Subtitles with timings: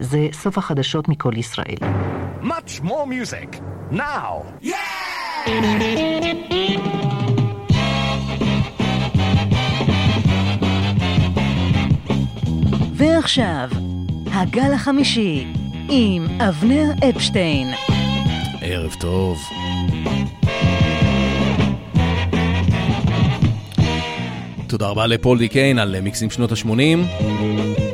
[0.00, 1.76] זה סוף החדשות מכל ישראל.
[2.42, 3.60] Much more music,
[3.92, 4.66] now!
[12.94, 13.68] ועכשיו,
[14.32, 15.46] הגל החמישי,
[15.88, 17.68] עם אבנר אפשטיין.
[18.60, 19.38] ערב טוב.
[24.66, 27.91] תודה רבה לפול די קיין על מיקסים שנות ה-80.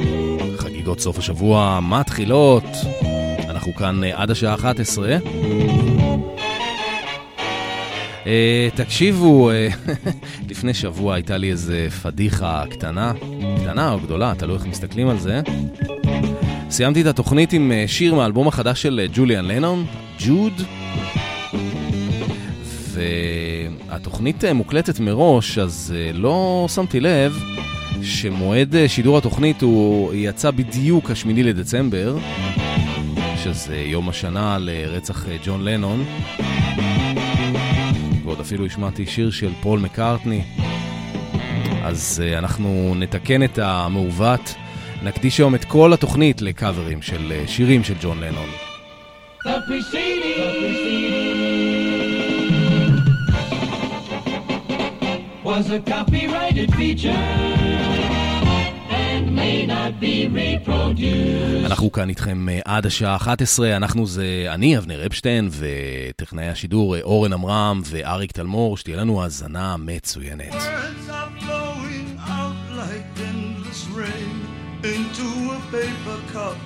[0.89, 2.65] חגיגות סוף השבוע מתחילות.
[3.49, 5.17] אנחנו כאן אה, עד השעה 11.
[8.25, 8.27] Uh,
[8.75, 9.55] תקשיבו, uh,
[10.51, 13.13] לפני שבוע הייתה לי איזה פדיחה קטנה,
[13.61, 15.41] קטנה או גדולה, תלוי איך מסתכלים על זה.
[16.71, 19.87] סיימתי את התוכנית עם uh, שיר מהאלבום החדש של ג'וליאן לנון,
[20.27, 20.63] ג'וד,
[22.93, 27.39] והתוכנית מוקלטת מראש, אז לא שמתי לב
[28.09, 32.17] שמועד uh, שידור התוכנית הוא יצא בדיוק השמיני לדצמבר,
[33.37, 36.05] שזה יום השנה לרצח uh, ג'ון לנון.
[38.25, 40.43] ועוד אפילו השמעתי שיר של פול מקארטני.
[41.85, 44.55] אז uh, אנחנו נתקן את המעוות,
[45.03, 48.49] נקדיש היום את כל התוכנית לקאברים של שירים של ג'ון לנון.
[49.45, 50.08] The
[55.59, 57.23] was a copyrighted feature
[59.03, 61.67] and may not be reproduced.
[61.67, 67.01] אנחנו כאן איתכם uh, עד השעה 11, אנחנו זה אני, אבנר אפשטיין, וטכנאי השידור uh,
[67.03, 70.53] אורן עמרם ואריק תלמור, שתהיה לנו האזנה מצוינת.
[70.53, 74.37] Words are flowing out like endless rain
[74.85, 76.57] into a paper cup.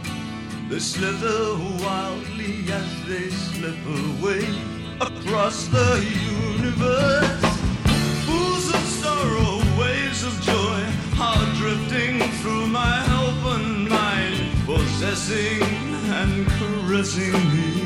[0.71, 1.43] They slither
[1.85, 4.45] wildly as they slip away
[5.01, 5.91] across the
[6.57, 7.42] universe.
[16.23, 17.82] And caressing me.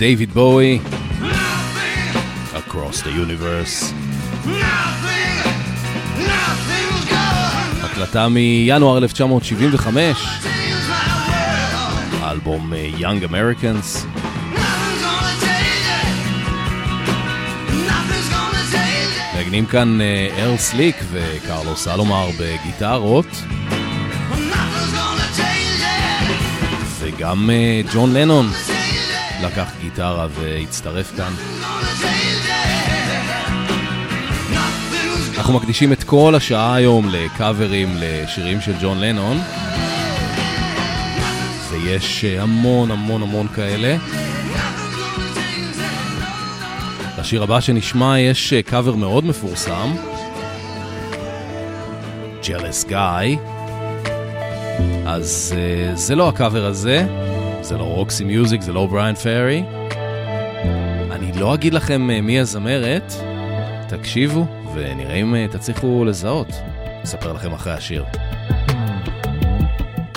[0.00, 0.78] דייוויד בואי,
[2.54, 3.92] Across the Universe.
[7.82, 10.16] הקלטה מינואר 1975,
[12.20, 14.06] האלבום Young Americans.
[19.36, 19.98] מנגנים כאן
[20.38, 23.26] ארל סליק וקרלוס סלומר בגיטרות.
[27.00, 27.50] וגם
[27.92, 28.50] ג'ון לנון
[29.44, 31.32] לקח גיטרה והצטרף כאן.
[35.38, 39.38] אנחנו מקדישים את כל השעה היום לקאברים לשירים של ג'ון לנון.
[41.70, 43.96] ויש המון המון המון כאלה.
[47.18, 49.94] לשיר הבא שנשמע יש קאבר מאוד מפורסם.
[52.42, 53.38] Jealous Guy.
[55.06, 57.06] אז uh, זה לא הקאבר הזה,
[57.62, 59.64] זה לא רוקסי מיוזיק, זה לא בריאן פרי.
[61.10, 63.12] אני לא אגיד לכם uh, מי הזמרת,
[63.88, 66.48] תקשיבו ונראה אם uh, תצליחו לזהות.
[67.04, 68.04] אספר לכם אחרי השיר.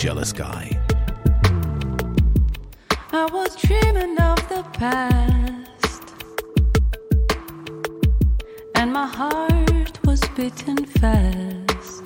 [0.01, 0.65] Jealous Guy.
[3.21, 6.05] I was dreaming of the past,
[8.75, 12.05] and my heart was beating fast.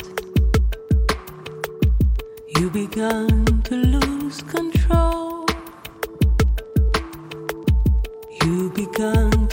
[2.57, 4.76] You began to lose control.
[8.97, 9.46] 等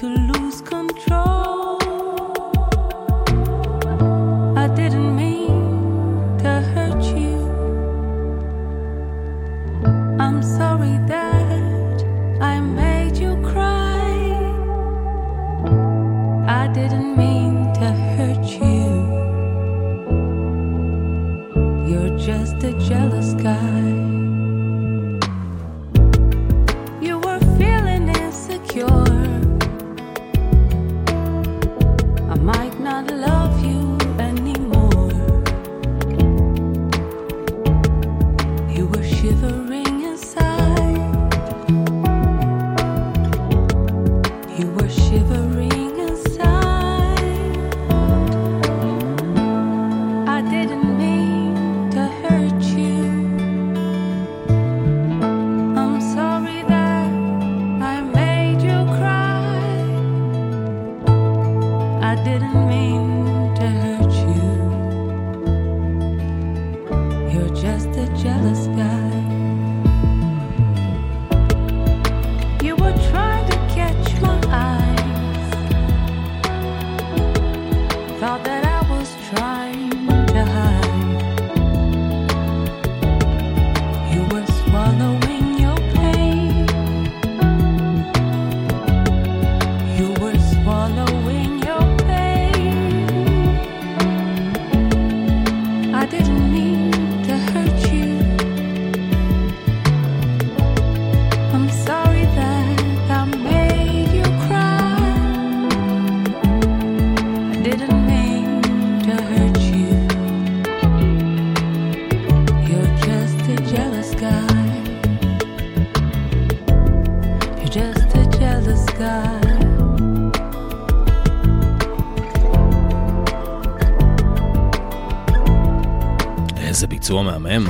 [127.14, 127.66] ביצוע מהמם.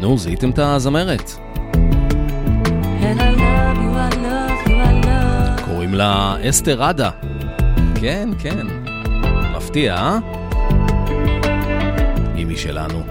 [0.00, 1.32] נו, זיהיתם את הזמרת.
[5.64, 7.10] קוראים לה אסתר עדה.
[8.00, 8.66] כן, כן.
[9.56, 10.18] מפתיע, אה?
[12.34, 13.02] היא משלנו.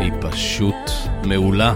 [0.00, 0.90] היא פשוט
[1.24, 1.74] מעולה.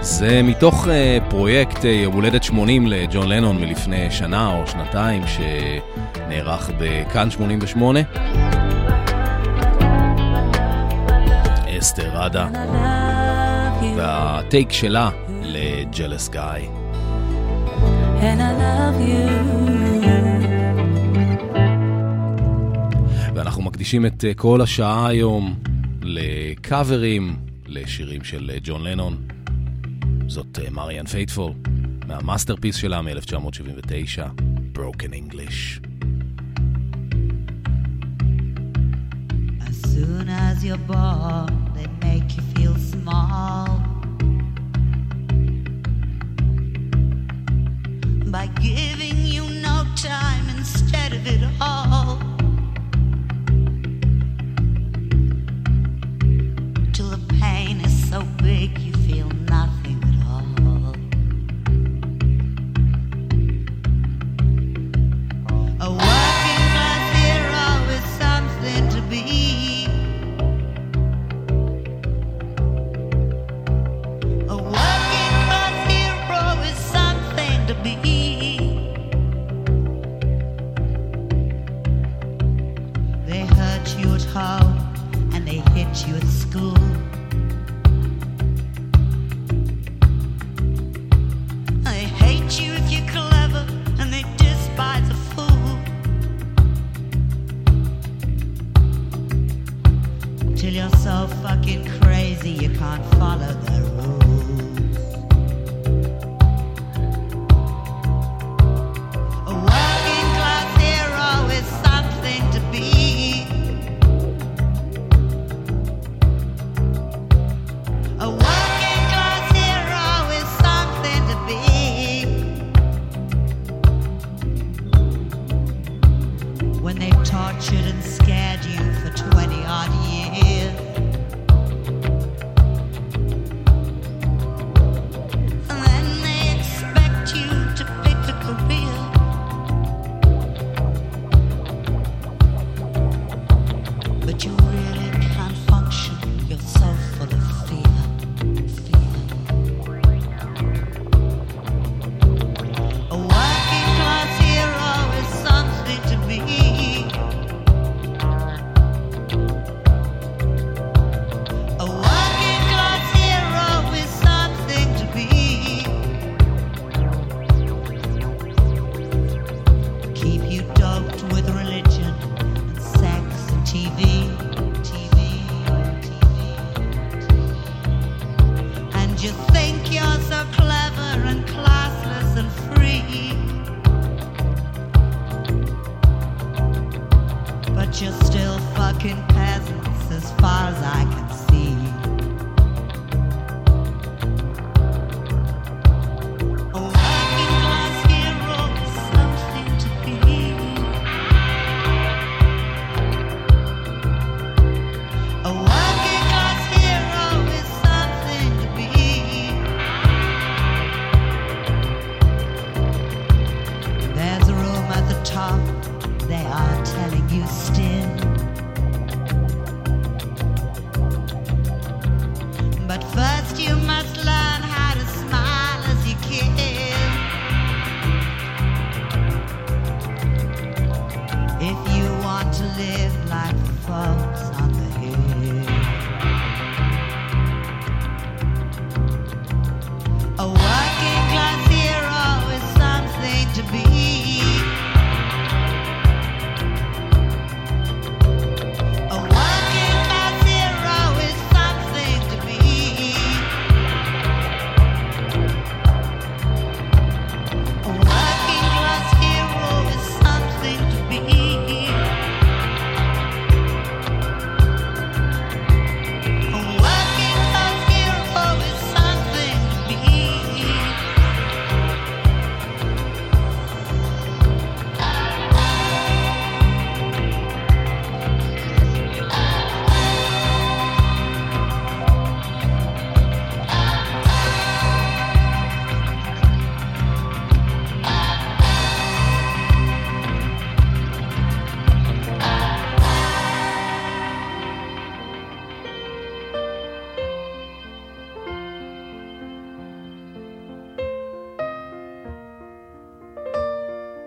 [0.00, 5.22] זה מתוך uh, פרויקט uh, יום הולדת 80 לג'ון לנון מלפני שנה או שנתיים
[6.46, 8.00] שנערך בכאן 88.
[11.78, 12.48] אסתר עדה.
[13.96, 15.10] וה take שלה
[15.42, 16.36] לג'לס you.
[23.34, 25.54] ואנחנו מקדישים את אה, כל השעה היום
[26.02, 27.36] לקאברים
[27.66, 29.16] לשירים של אה, ג'ון לנון.
[30.26, 31.52] זאת אה, מריאן פייטפול,
[32.06, 34.22] מהמאסטרפיס שלה מ-1979,
[34.76, 35.85] Broken English.
[40.56, 43.66] As you're born, they make you feel small.
[48.30, 52.25] By giving you no time instead of it all.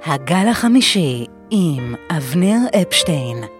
[0.10, 3.59] הגל החמישי עם אבנר אפשטיין.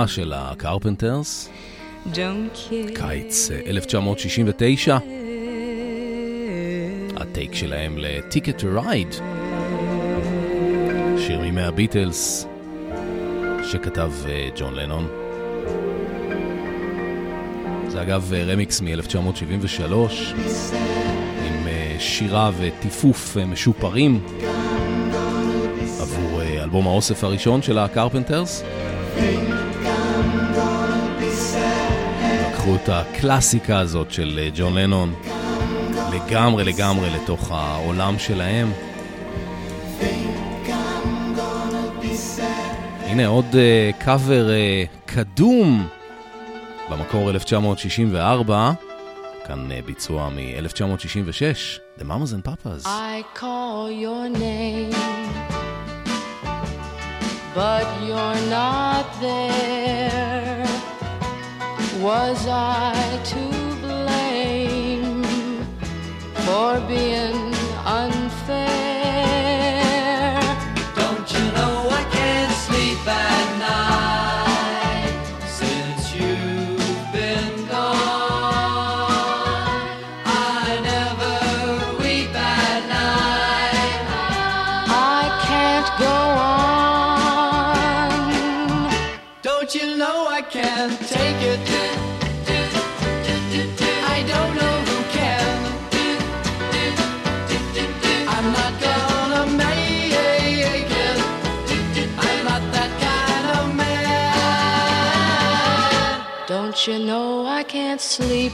[0.00, 1.48] הבכורה של הקרפנטרס.
[2.94, 4.98] קיץ אה, 1969.
[7.16, 9.22] הטייק שלהם ל-Ticket to Ride.
[11.18, 12.46] שיר מימי הביטלס
[13.70, 15.08] שכתב אה, ג'ון לנון.
[17.88, 19.94] זה אגב אה, רמיקס מ-1973
[21.46, 24.20] עם שירה וטיפוף משופרים
[26.00, 28.62] עבור אלבום האוסף הראשון של הקרפנטרס.
[29.16, 29.69] Hey.
[32.70, 35.14] לקחו את הקלאסיקה הזאת של אה, ג'ון לנון
[36.12, 38.72] לגמרי לגמרי לתוך העולם שלהם.
[43.06, 45.88] הנה עוד אה, קאבר uh, אה, קדום
[46.90, 48.72] במקור 1964,
[49.46, 52.86] כאן uh, ביצוע מ-1966, The Mamas and Papas.
[52.86, 54.92] I call your name,
[57.54, 60.19] but you're not there.
[62.00, 65.22] was I to blame
[66.46, 68.19] for being unfaithful?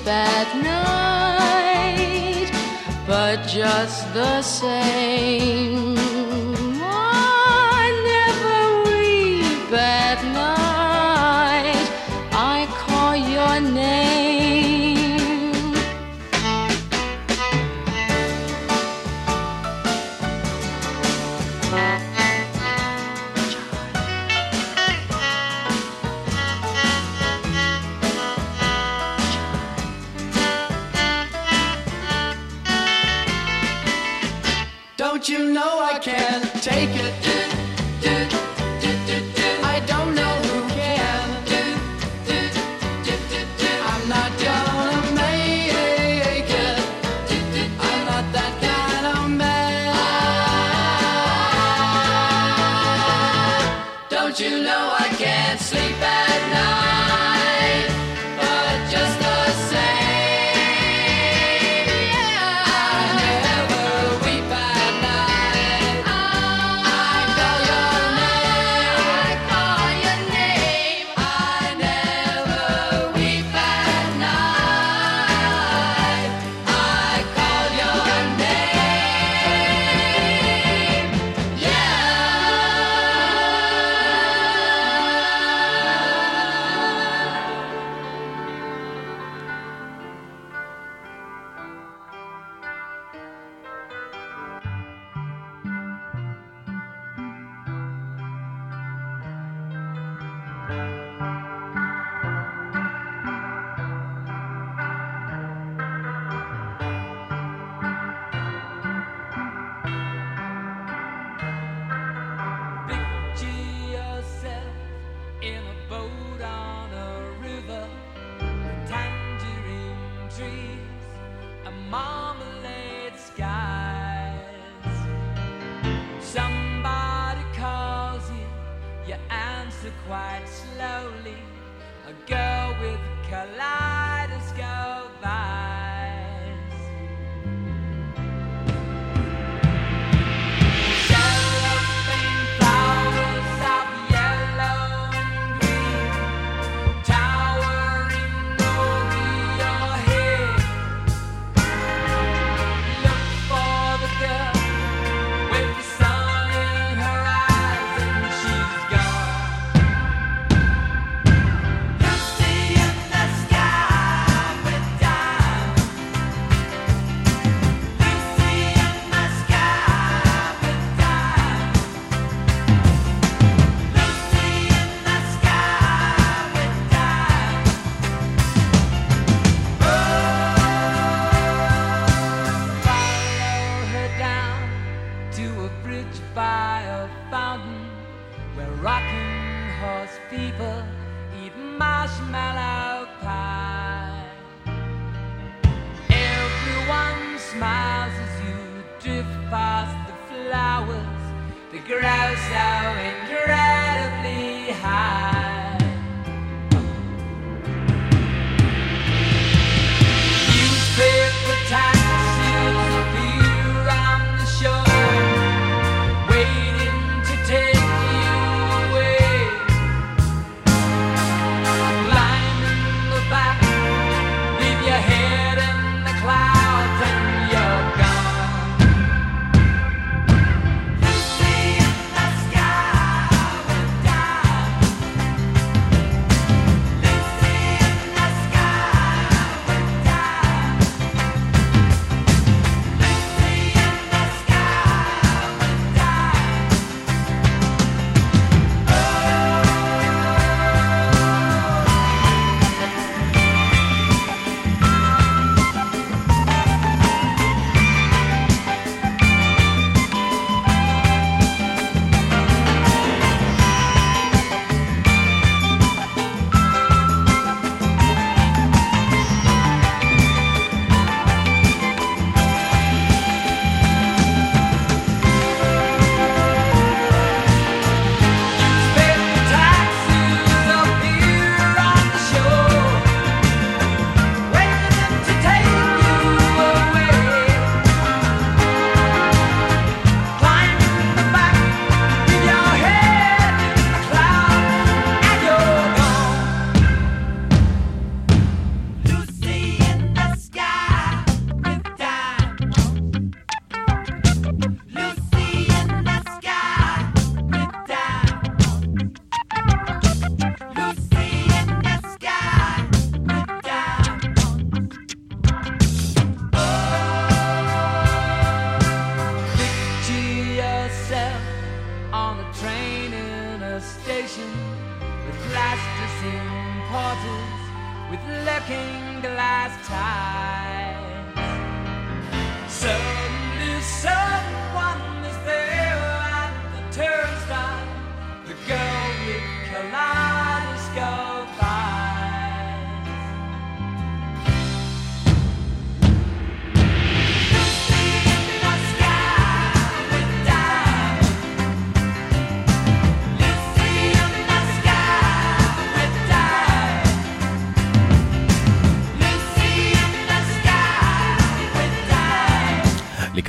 [0.06, 2.50] sleep at night,
[3.06, 6.15] but just the same.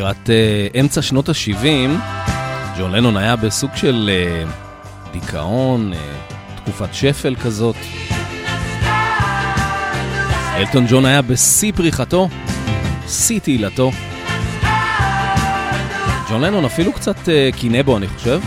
[0.10, 1.66] לקראת אה, אמצע שנות ה-70,
[2.78, 4.44] ג'ון לנון היה בסוג של אה,
[5.12, 6.00] דיכאון, אה,
[6.56, 7.76] תקופת שפל כזאת.
[10.56, 12.30] אלטון ג'ון היה בשיא פריחתו,
[13.08, 13.92] שיא תהילתו.
[16.30, 17.18] ג'ון לנון אפילו קצת
[17.56, 18.42] קינא בו, אני חושב.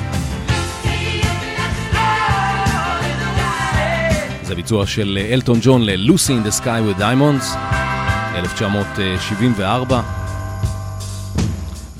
[4.42, 7.44] זה ביצוע של אלטון ג'ון ל-Lucy in the Sky with Diamonds,
[8.34, 10.19] 1974.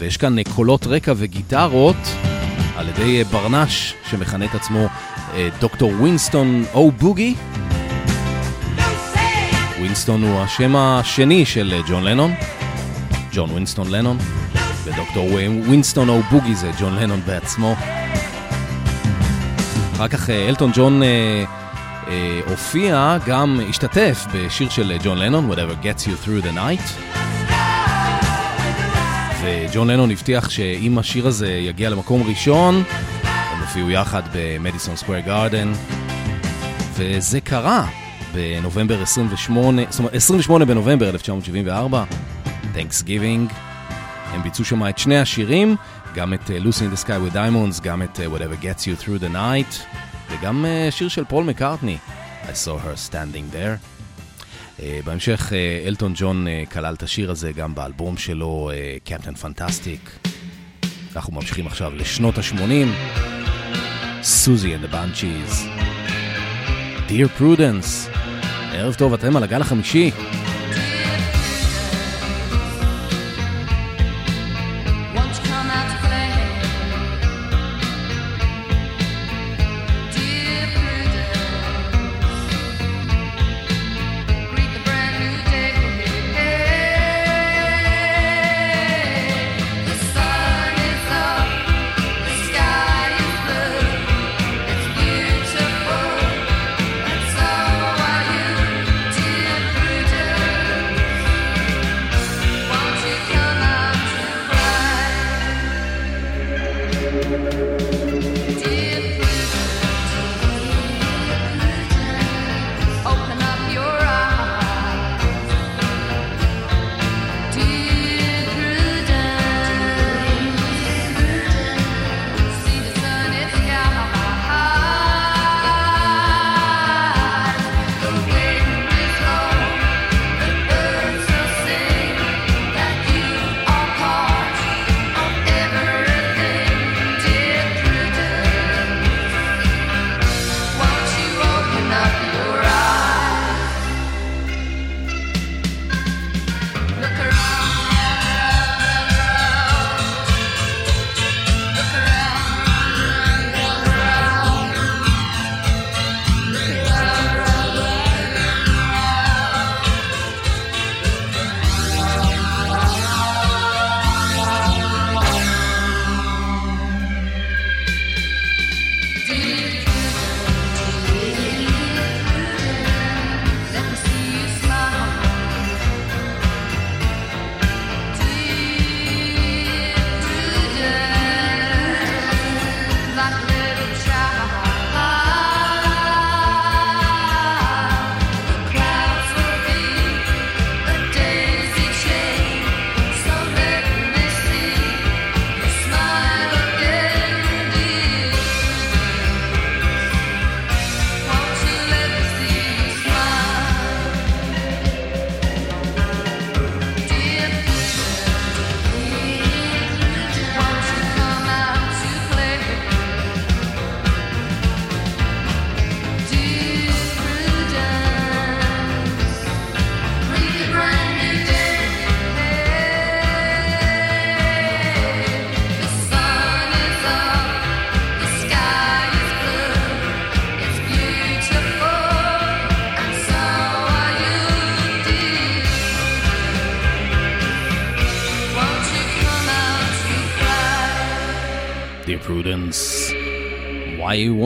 [0.01, 1.97] ויש כאן אה, קולות רקע וגיטרות
[2.77, 4.87] על ידי אה, ברנש שמכנה את עצמו
[5.35, 7.35] אה, דוקטור ווינסטון או בוגי.
[9.79, 12.35] ווינסטון הוא השם השני של ג'ון לנון,
[13.33, 14.19] ג'ון ווינסטון לנון,
[14.85, 17.77] ודוקטור ווי- ווינסטון או בוגי זה ג'ון לנון בעצמו.
[19.95, 21.45] אחר כך אלטון ג'ון אה,
[22.09, 27.20] אה, הופיע, גם השתתף בשיר של ג'ון לנון, Whatever Gets You Through the Night.
[29.51, 32.83] וג'ון לנון הבטיח שאם השיר הזה יגיע למקום ראשון,
[33.23, 35.73] הם הופיעו יחד במדיסון סקוויר גארדן,
[36.95, 37.87] וזה קרה
[38.35, 42.05] בנובמבר 28, זאת אומרת 28 בנובמבר 1974,
[42.75, 43.53] Thanks Giving.
[44.33, 45.77] הם ביצעו שם את שני השירים,
[46.15, 49.05] גם את uh, Lucy in the Sky with Diamonds, גם את uh, Whatever Gets You
[49.05, 49.97] Through the Night,
[50.31, 51.99] וגם uh, שיר של פול מקארטני,
[52.45, 54.00] I saw her standing there.
[54.81, 58.71] Uh, בהמשך uh, אלטון ג'ון uh, כלל את השיר הזה גם באלבום שלו,
[59.05, 60.11] קפטן פנטסטיק.
[61.17, 62.89] אנחנו ממשיכים עכשיו לשנות ה-80,
[64.23, 65.67] סוזי the Bunchies.
[67.09, 68.17] Dear Prudence,
[68.73, 70.11] ערב טוב, אתם על הגל החמישי.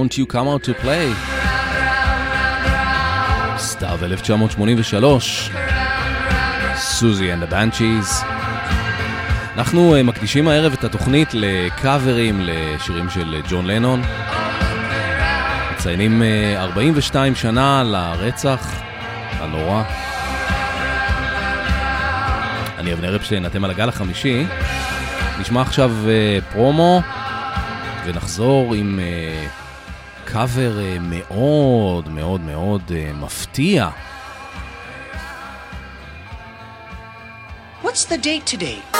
[0.04, 1.08] Won't you come out to play?
[3.58, 5.50] סתיו 1983.
[6.76, 8.24] סוזי the Banshees.
[9.56, 14.02] אנחנו אה, מקדישים הערב את התוכנית לקאברים לשירים של ג'ון לנון.
[15.74, 18.72] מציינים אה, 42 שנה לרצח
[19.30, 19.82] הנורא.
[22.78, 24.46] אני אבנר אפשטיין, אתם על הגל החמישי.
[25.40, 27.02] נשמע עכשיו אה, פרומו
[28.04, 29.63] ונחזור עם אה,
[30.34, 33.88] קאבר אה, מאוד מאוד מאוד אה, מפתיע.
[37.84, 38.96] What's the date today?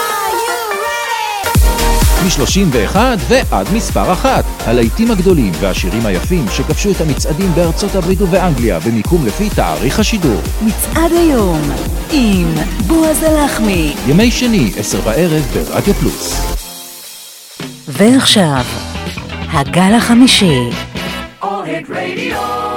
[2.25, 2.97] מ-31
[3.29, 4.44] ועד מספר אחת.
[4.66, 10.40] הלהיטים הגדולים והשירים היפים שכבשו את המצעדים בארצות הברית ובאנגליה במיקום לפי תאריך השידור.
[10.62, 11.61] מצעד היום
[12.12, 12.55] עם
[12.87, 13.94] בועז הלחמי.
[14.09, 16.40] ימי שני, עשר בערב ברדיו פלוס.
[17.88, 18.64] ועכשיו,
[19.53, 20.93] הגל החמישי.
[21.64, 22.74] Hit Radio.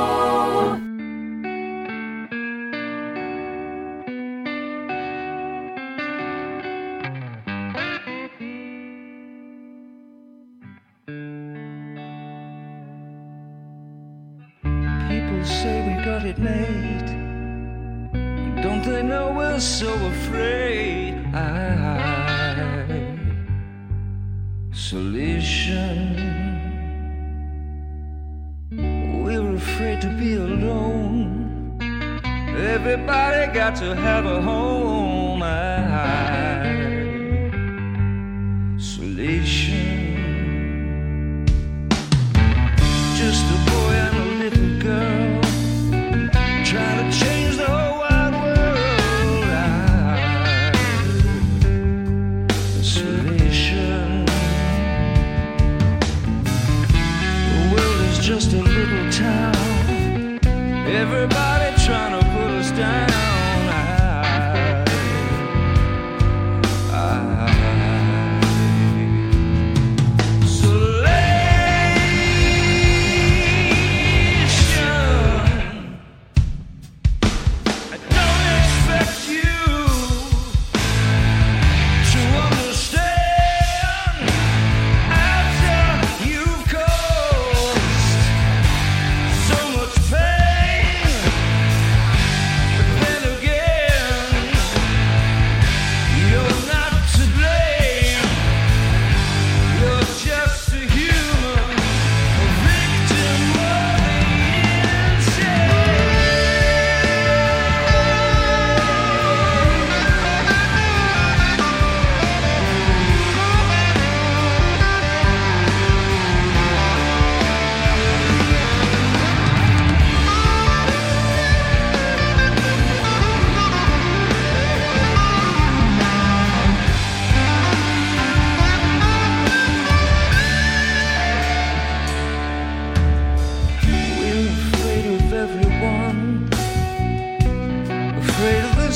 [16.26, 17.06] it made.
[18.62, 21.14] Don't they know we're so afraid?
[21.34, 22.18] I
[24.72, 26.47] solution.
[30.02, 31.78] To be alone.
[32.58, 35.07] Everybody got to have a home.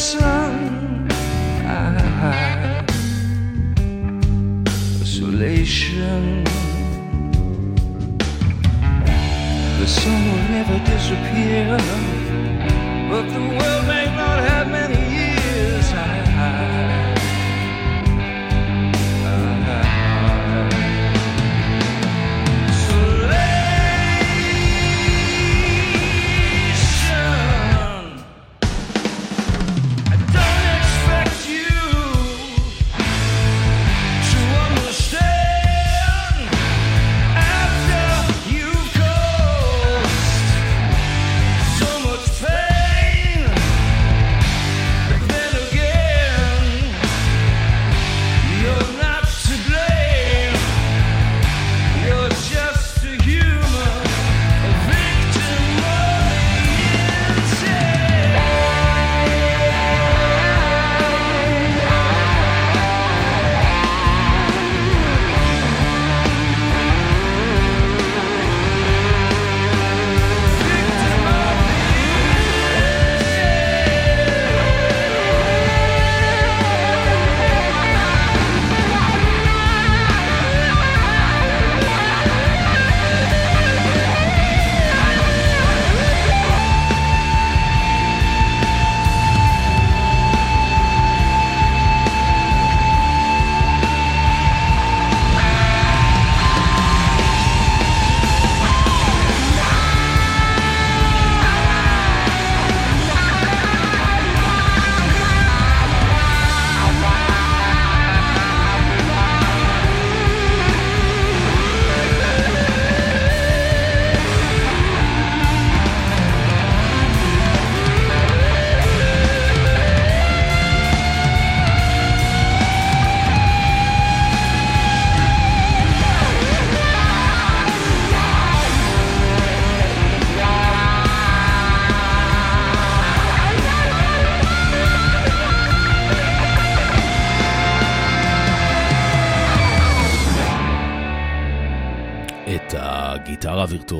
[0.01, 1.07] Sun.
[5.01, 6.43] Isolation.
[9.79, 11.77] The sun will never disappear,
[13.11, 13.80] but the world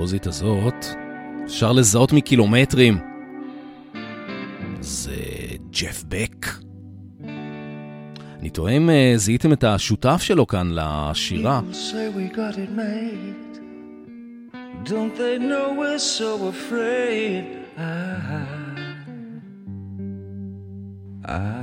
[0.02, 0.86] הווירטואוזית הזאת
[1.46, 3.00] אפשר לזהות מקילומטרים.
[4.80, 5.16] זה
[5.72, 6.48] ג'ף בק.
[8.40, 11.62] אני תוהה אם אה, זיהיתם את השותף שלו כאן לשירה.
[14.86, 17.44] Don't they know we're so afraid?
[17.78, 17.82] Ah,
[21.26, 21.62] ah.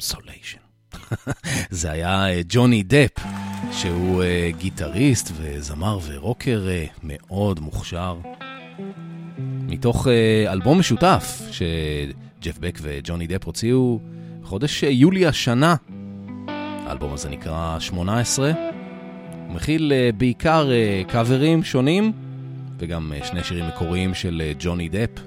[0.00, 0.65] Isolation.
[1.70, 3.24] זה היה אה, ג'וני דפ,
[3.72, 8.18] שהוא אה, גיטריסט וזמר ורוקר אה, מאוד מוכשר.
[9.68, 10.06] מתוך
[10.48, 14.00] אלבום משותף שג'ף בק וג'וני דפ הוציאו
[14.42, 15.74] חודש יולי השנה.
[16.86, 18.52] האלבום הזה נקרא 18.
[19.46, 20.68] הוא מכיל בעיקר
[21.08, 22.12] קאברים שונים,
[22.78, 25.20] וגם שני שירים מקוריים של ג'וני דפ.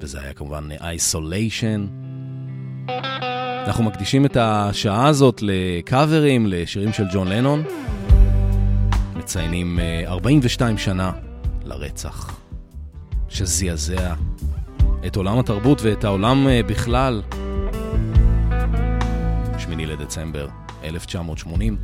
[0.00, 2.04] וזה היה כמובן Isolation.
[3.66, 7.62] אנחנו מקדישים את השעה הזאת לקאברים, לשירים של ג'ון לנון.
[9.16, 11.12] מציינים אה, 42 שנה
[11.64, 12.40] לרצח,
[13.28, 14.14] שזעזע
[15.06, 17.22] את עולם התרבות ואת העולם אה, בכלל.
[19.58, 20.48] שמיני לדצמבר
[20.84, 21.76] 1980.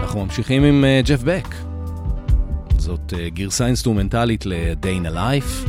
[0.00, 1.48] אנחנו ממשיכים עם אה, ג'ף בק.
[2.78, 5.68] זאת אה, גרסה אינסטרומנטלית ל-Day in a Life,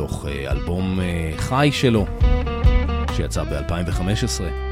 [0.00, 2.06] מתוך אה, אלבום אה, חי שלו,
[3.16, 4.69] שיצא ב-2015.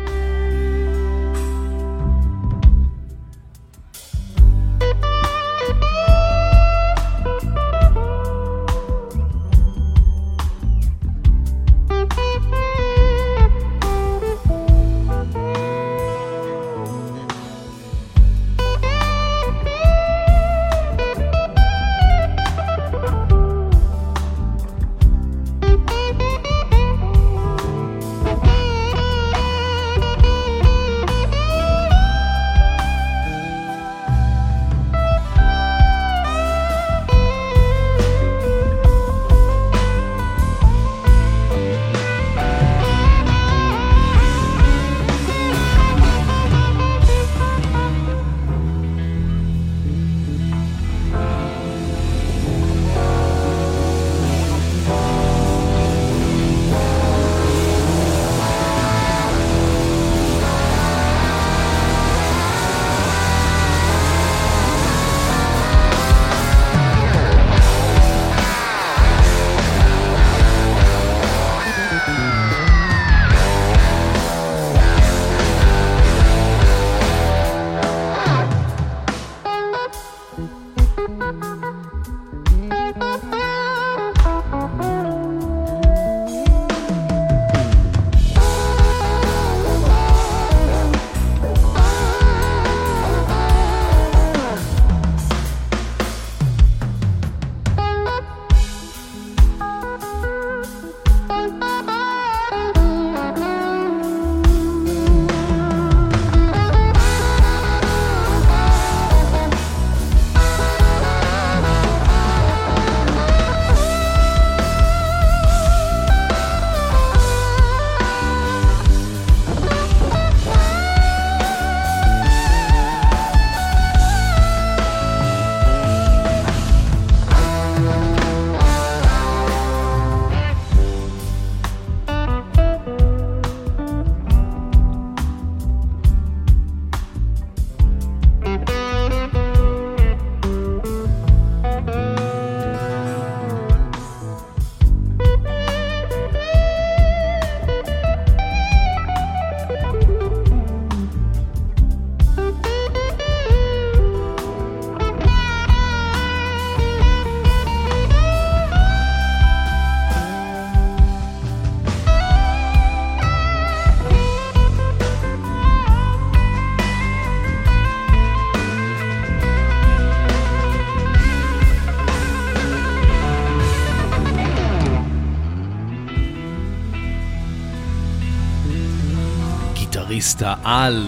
[180.47, 181.07] העל,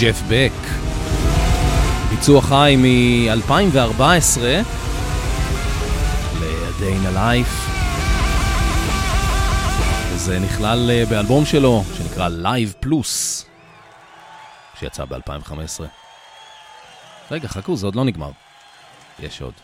[0.00, 0.52] ג'ף בק.
[2.10, 4.40] ביצוע חי מ-2014
[6.40, 7.70] ל-A Day in a Life.
[10.12, 13.44] וזה נכלל אה, באלבום שלו שנקרא Live Plus,
[14.78, 15.82] שיצא ב-2015.
[17.30, 18.30] רגע, חכו, זה עוד לא נגמר.
[19.20, 19.54] יש עוד.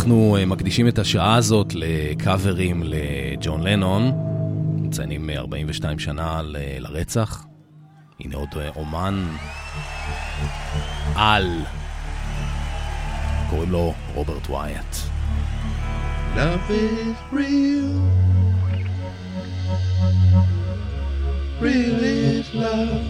[0.00, 4.12] אנחנו אה, מקדישים את השעה הזאת לקאברים לג'ון לנון,
[4.82, 7.44] מציינים אה, 42 שנה ל- לרצח.
[8.20, 9.24] הנה עוד אה, אומן
[11.14, 11.58] על,
[13.50, 14.94] קוראים לו רוברט ווייט.
[16.36, 18.00] Love is real.
[21.60, 23.04] Real is love.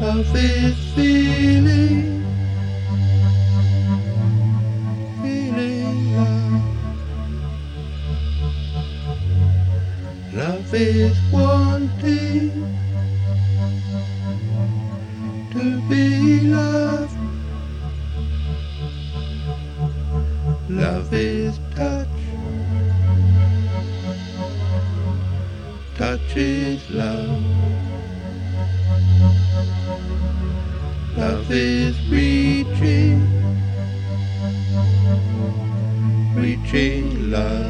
[0.00, 0.72] Love is.
[0.96, 2.21] Feeling
[10.74, 12.50] is wanting
[15.50, 17.16] to be loved.
[20.68, 22.08] Love is touch.
[25.96, 27.42] Touch is love.
[31.16, 33.20] Love is reaching.
[36.34, 37.61] Reaching love.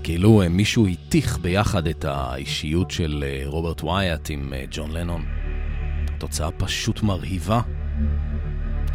[0.00, 4.90] זה כאילו אה, מישהו התיך ביחד את האישיות של אה, רוברט ווייט עם אה, ג'ון
[4.90, 5.24] לנון.
[6.18, 7.60] תוצאה פשוט מרהיבה.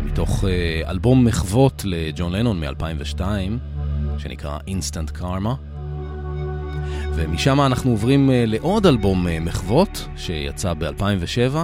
[0.06, 0.44] מתוך
[0.88, 3.22] אלבום מחוות לג'ון לנון מ-2002,
[4.18, 5.50] שנקרא Instant Karma.
[7.16, 11.56] ומשם אנחנו עוברים לעוד אלבום מחוות, שיצא ב-2007,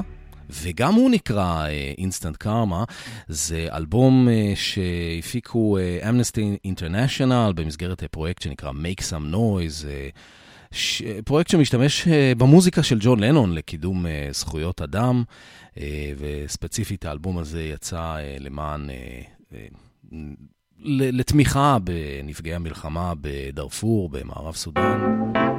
[0.51, 2.93] וגם הוא נקרא אה, Instant Karma.
[3.27, 9.87] זה אלבום אה, שהפיקו אה, Amnesty International במסגרת אה, פרויקט שנקרא Make Some Noise.
[9.87, 10.09] אה,
[10.71, 11.01] ש...
[11.25, 15.23] פרויקט שמשתמש אה, במוזיקה של ג'ון לנון לקידום אה, זכויות אדם,
[15.77, 19.21] אה, וספציפית האלבום הזה יצא אה, למען, אה,
[20.83, 25.50] ל- לתמיכה בנפגעי המלחמה בדארפור, במערב סודאן.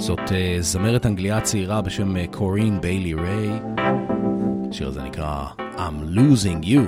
[0.00, 3.50] זאת אה, זמרת אנגליה צעירה בשם אה, קורין ביילי ריי.
[4.70, 5.46] השיר הזה נקרא
[5.76, 6.80] I'm Losing You.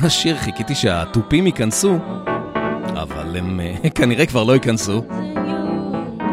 [0.00, 1.98] כל השיר חיכיתי שהתופים ייכנסו,
[2.86, 5.04] אבל הם אה, כנראה כבר לא ייכנסו.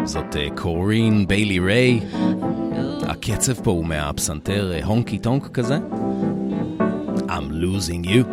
[0.04, 2.00] זאת אה, קורין ביילי ריי.
[3.08, 5.78] הקצב פה הוא מהפסנתר אה, honky tonk כזה.
[7.28, 8.28] I'm losing you.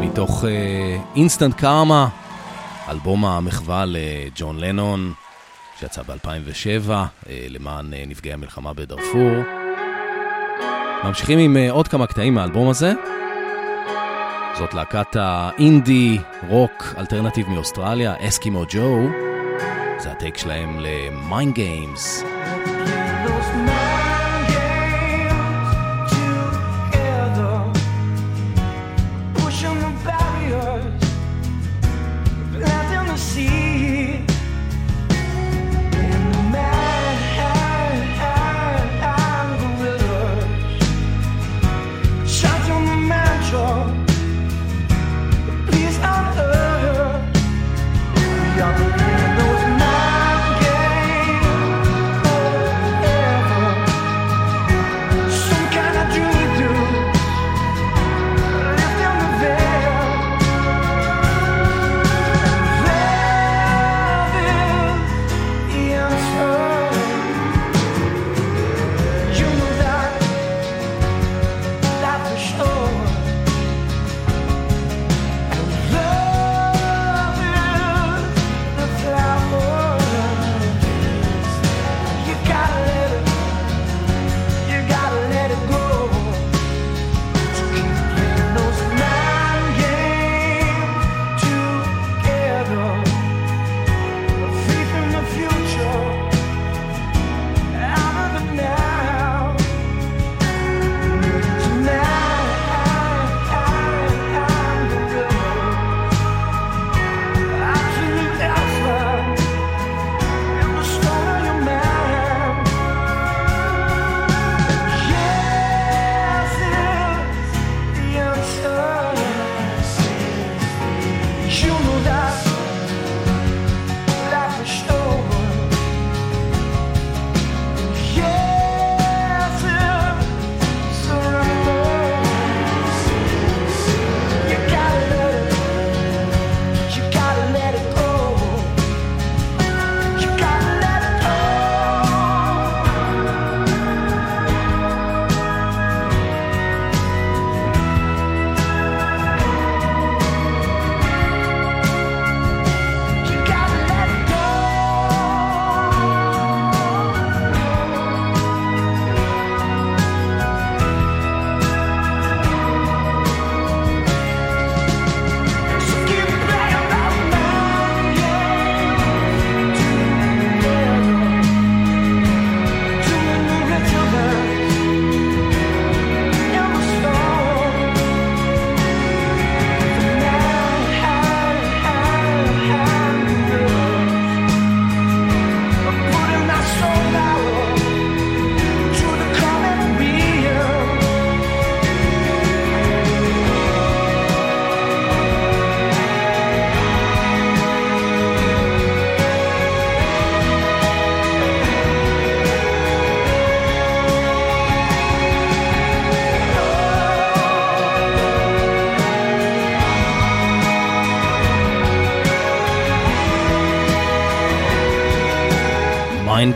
[0.00, 0.44] מתוך
[1.16, 2.08] Instant אה, Karma,
[2.88, 5.12] אלבום המחווה לג'ון לנון,
[5.80, 9.32] שיצא ב-2007 אה, למען אה, נפגעי המלחמה בדארפור.
[11.04, 12.92] ממשיכים עם אה, עוד כמה קטעים מהאלבום הזה.
[14.58, 19.08] זאת להקת האינדי רוק alternative מאוסטרליה, אסקימו ג'ו.
[19.98, 22.24] זה ה take שלהם ל Mind Games.
[23.56, 23.87] Mind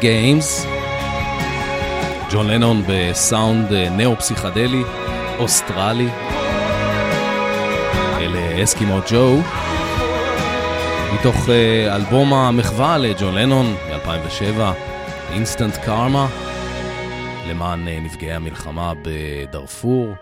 [0.03, 0.66] Games.
[2.32, 4.82] ג'ון לנון בסאונד אה, נאו-פסיכדלי,
[5.38, 6.09] אוסטרלי.
[8.18, 9.38] אלה אסקימו ג'ו.
[11.14, 14.61] מתוך אה, אלבום המחווה לג'ון לנון מ-2007,
[15.32, 16.28] Instant Karma,
[17.48, 20.14] למען אה, נפגעי המלחמה בדארפור.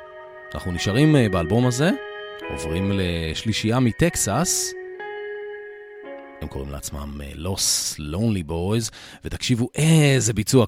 [0.54, 1.90] אנחנו נשארים באלבום הזה,
[2.50, 4.79] עוברים לשלישייה מטקסס.
[6.41, 8.91] הם קוראים לעצמם לוס לונלי בויז,
[9.25, 10.65] ותקשיבו איזה ביצוע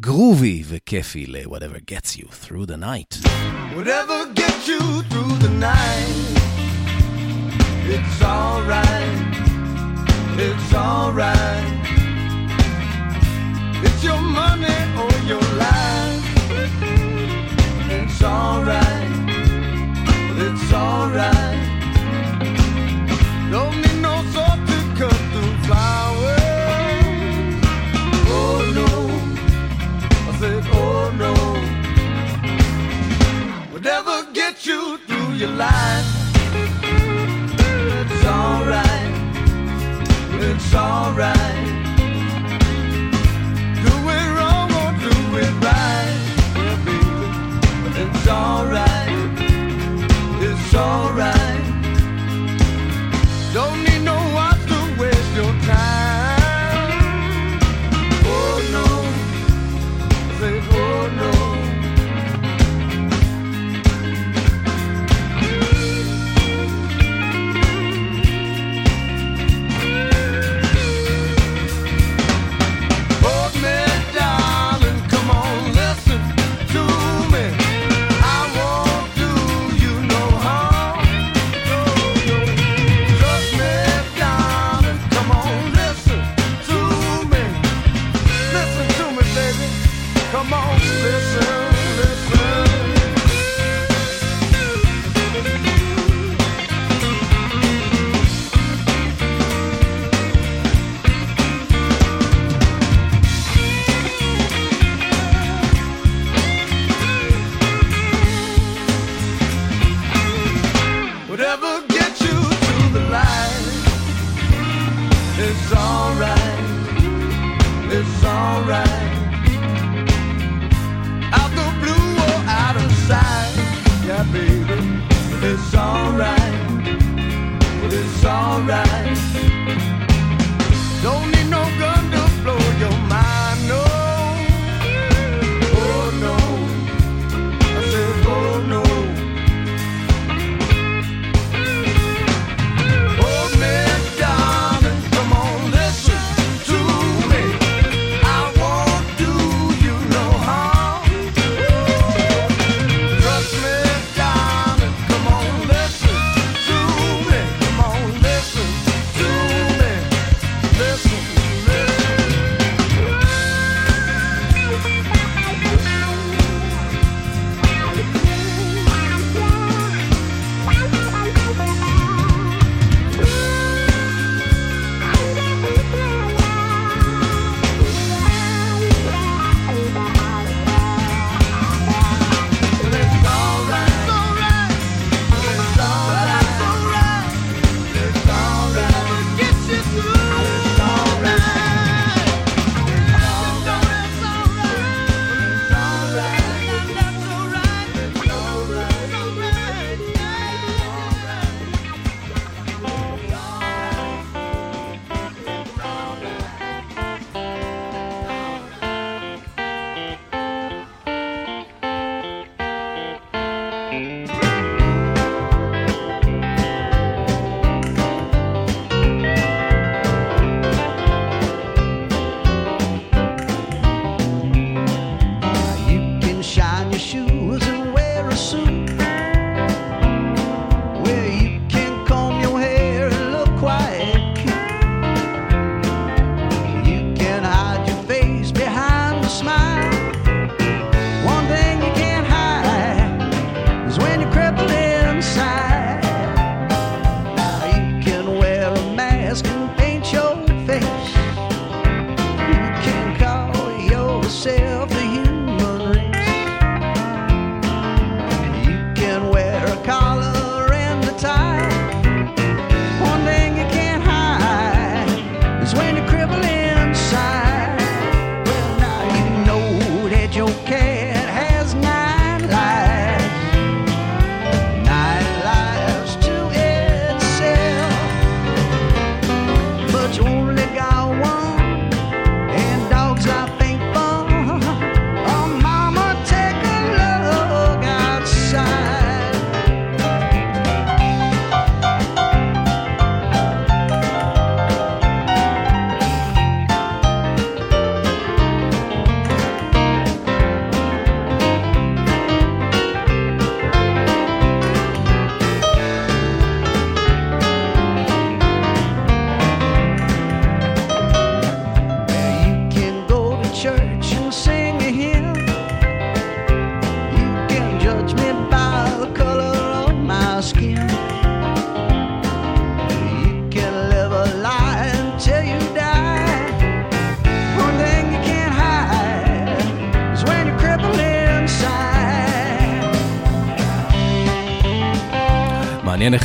[0.00, 3.26] גרובי וכיפי ל-whatever gets you through the night.
[3.76, 6.16] Whatever gets you through the night,
[7.94, 9.34] it's alright,
[10.46, 11.84] it's alright.
[13.84, 16.28] It's your money or your life,
[17.96, 19.12] it's alright,
[20.44, 21.53] it's alright.
[35.37, 36.05] your life.
[36.83, 39.13] It's alright,
[40.39, 41.67] it's alright.
[43.83, 46.15] Do it wrong or do it right,
[46.53, 46.99] baby.
[48.01, 48.84] It's alright.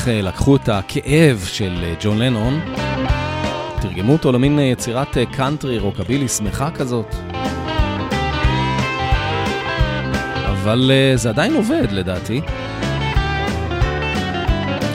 [0.00, 2.60] איך אה, לקחו את הכאב של אה, ג'ון לנון,
[3.80, 7.14] תרגמו אותו למין אה, יצירת קאנטרי רוקבילי שמחה כזאת.
[10.46, 12.40] אבל זה עדיין עובד לדעתי.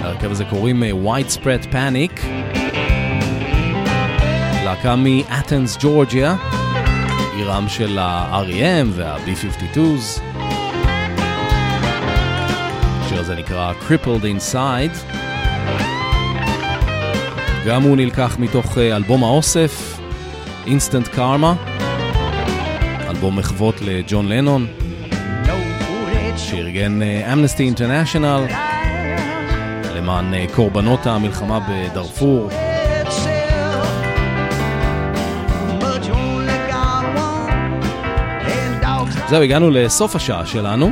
[0.04, 2.26] להרכב הזה קוראים Widespread Panic,
[4.64, 6.36] להקה מאתנס ג'ורג'יה,
[7.36, 10.35] עירם של ה-REM וה-B-52's.
[13.38, 15.14] נקרא Crippled Inside.
[17.68, 20.00] גם הוא נלקח מתוך אה, אלבום האוסף,
[20.66, 21.72] Instant Karma,
[23.10, 24.68] אלבום מחוות לג'ון לנון,
[26.38, 27.02] שארגן
[27.34, 28.46] אמנסטי אינטרנשיונל
[29.96, 32.50] למען אה, קורבנות המלחמה בדארפור.
[39.30, 40.92] זהו, הגענו לסוף השעה שלנו.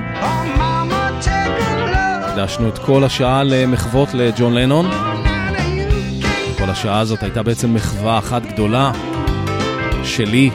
[2.34, 4.92] הקדשנו את כל השעה למחוות לג'ון לנון.
[6.58, 8.92] כל השעה הזאת הייתה בעצם מחווה אחת גדולה
[10.04, 10.50] שלי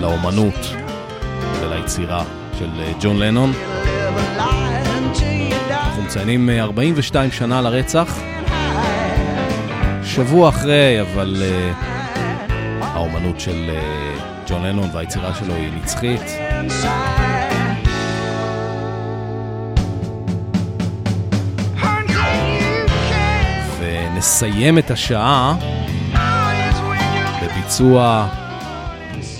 [0.00, 0.74] לאומנות
[1.60, 2.24] וליצירה
[2.58, 3.52] של אה, ג'ון לנון.
[5.70, 8.18] אנחנו מציינים אה, 42 שנה לרצח.
[10.04, 11.76] שבוע אחרי, אבל uh,
[12.80, 16.22] האומנות של uh, ג'ון לנון והיצירה שלו היא נצחית.
[24.26, 25.56] ונסיים את השעה
[27.42, 28.28] בביצוע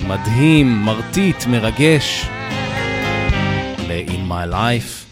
[0.09, 2.26] מדהים, מרטיט, מרגש
[3.89, 5.07] ל-In My Life.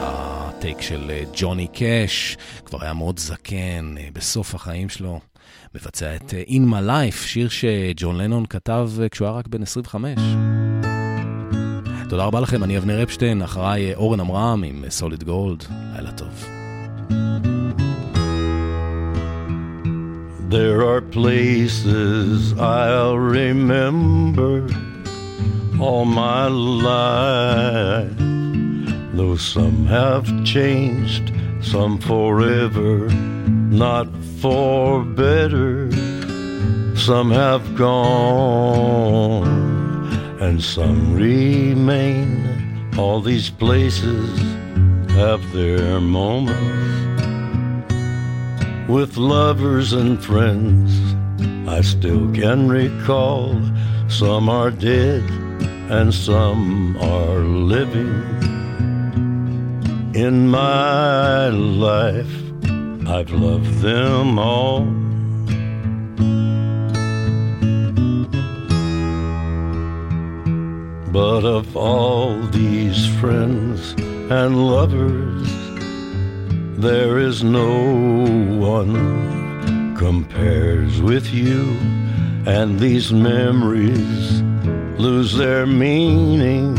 [0.00, 5.20] הטייק של אה, ג'וני קאש, כבר היה מאוד זקן אה, בסוף החיים שלו,
[5.74, 10.20] מבצע את אה, In My Life, שיר שג'ון לנון כתב כשהוא היה רק בן 25.
[12.08, 16.67] תודה רבה לכם, אני אבנר אפשטיין, אחריי אורן עמרם עם סוליד גולד, לילה טוב.
[20.48, 24.66] There are places I'll remember
[25.78, 28.16] all my life.
[29.14, 34.08] Though some have changed, some forever, not
[34.40, 35.90] for better.
[36.96, 39.46] Some have gone,
[40.40, 42.90] and some remain.
[42.96, 44.40] All these places
[45.18, 46.94] have their moments
[48.88, 50.92] with lovers and friends.
[51.68, 53.60] I still can recall
[54.06, 55.24] some are dead
[55.90, 58.14] and some are living.
[60.14, 62.36] In my life,
[63.08, 64.84] I've loved them all.
[71.10, 73.96] But of all these friends
[74.30, 75.48] and lovers,
[76.78, 77.96] there is no
[78.58, 81.62] one compares with you,
[82.46, 84.42] and these memories
[85.00, 86.76] lose their meaning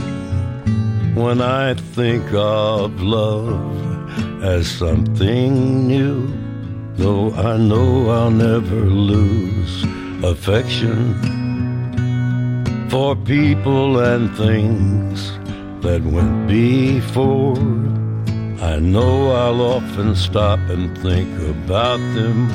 [1.16, 6.32] when I think of love as something new.
[6.98, 9.84] Though I know I'll never lose
[10.24, 11.16] affection
[12.90, 15.39] for people and things
[15.82, 17.58] that went before.
[18.62, 22.50] I know I'll often stop and think about them.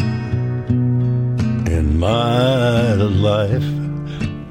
[1.66, 3.70] In my life,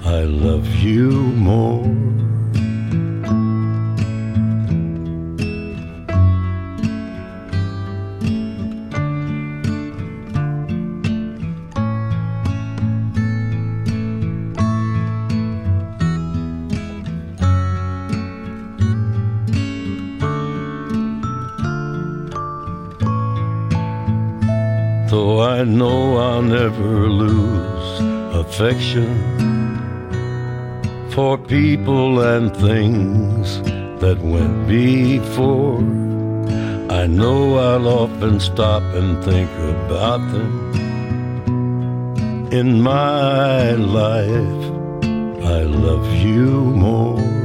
[0.05, 2.22] I love you more.
[26.73, 27.99] Never lose
[28.35, 29.11] affection
[31.11, 33.61] for people and things
[34.01, 35.79] that went before.
[36.89, 40.73] I know I'll often stop and think about them.
[42.51, 44.63] In my life,
[45.43, 46.49] I love you
[46.85, 47.42] more.